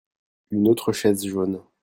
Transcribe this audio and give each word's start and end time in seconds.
Une 0.49 0.67
autre 0.67 0.91
chaise 0.93 1.23
jaune. 1.27 1.61